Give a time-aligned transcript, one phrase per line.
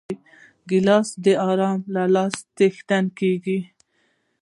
[0.69, 3.59] ګیلاس د آرام له لاسه څښل کېږي.